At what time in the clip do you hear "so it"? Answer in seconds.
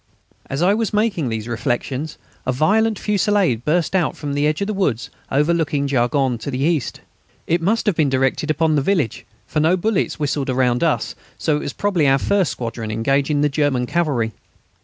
11.37-11.61